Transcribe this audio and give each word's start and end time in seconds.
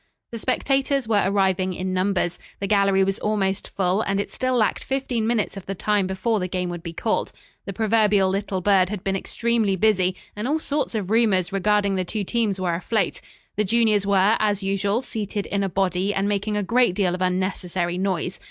The 0.31 0.39
spectators 0.39 1.07
were 1.07 1.21
arriving 1.27 1.75
in 1.75 1.93
numbers. 1.93 2.39
The 2.59 2.65
gallery 2.65 3.03
was 3.03 3.19
almost 3.19 3.67
full, 3.67 4.01
and 4.01 4.19
it 4.19 4.31
still 4.31 4.55
lacked 4.55 4.83
fifteen 4.83 5.27
minutes 5.27 5.57
of 5.57 5.67
the 5.67 5.75
time 5.75 6.07
before 6.07 6.39
the 6.39 6.47
game 6.47 6.69
would 6.69 6.81
be 6.81 6.91
called. 6.91 7.31
The 7.67 7.73
proverbial 7.73 8.27
little 8.27 8.61
bird 8.61 8.89
had 8.89 9.03
been 9.03 9.15
extremely 9.15 9.75
busy, 9.75 10.15
and 10.35 10.47
all 10.47 10.57
sorts 10.57 10.95
of 10.95 11.11
rumors 11.11 11.53
regarding 11.53 11.93
the 11.97 12.03
two 12.03 12.23
teams 12.23 12.59
were 12.59 12.73
afloat. 12.73 13.21
The 13.57 13.63
juniors 13.63 14.07
were, 14.07 14.37
as 14.39 14.63
usual, 14.63 15.03
seated 15.03 15.45
in 15.45 15.61
a 15.63 15.69
body 15.69 16.15
and 16.15 16.27
making 16.27 16.57
a 16.57 16.63
great 16.63 16.95
deal 16.95 17.13
of 17.13 17.21
unnecessary 17.21 17.99
noise. 17.99 18.39